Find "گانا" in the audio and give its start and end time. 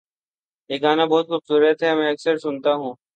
0.81-1.05